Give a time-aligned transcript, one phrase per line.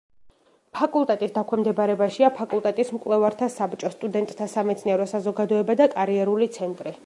[0.77, 6.97] ფაკულტეტის დაქვემდებარებაშია ფაკულტეტის მკვლევართა საბჭო, სტუდენტთა სამეცნიერო საზოგადოება და კარიერული ცენტრი.